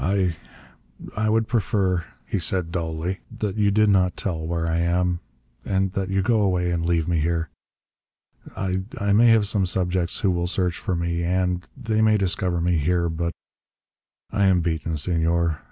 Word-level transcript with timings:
"I 0.03 0.35
I 1.15 1.29
would 1.29 1.47
prefer," 1.47 2.05
he 2.25 2.39
said 2.39 2.71
dully, 2.71 3.19
"that 3.37 3.55
you 3.55 3.69
did 3.69 3.87
not 3.87 4.17
tell 4.17 4.43
where 4.43 4.65
I 4.65 4.79
am, 4.79 5.19
and 5.63 5.91
that 5.91 6.09
you 6.09 6.23
go 6.23 6.41
away 6.41 6.71
and 6.71 6.83
leave 6.83 7.07
me 7.07 7.19
here. 7.19 7.49
I 8.57 8.81
I 8.97 9.13
may 9.13 9.27
have 9.27 9.45
some 9.47 9.67
subjects 9.67 10.21
who 10.21 10.31
will 10.31 10.47
search 10.47 10.79
for 10.79 10.95
me, 10.95 11.23
and 11.23 11.67
they 11.77 12.01
may 12.01 12.17
discover 12.17 12.59
me 12.59 12.79
here.... 12.79 13.09
But 13.09 13.33
I 14.31 14.45
am 14.45 14.61
beaten, 14.61 14.97
Senor. 14.97 15.59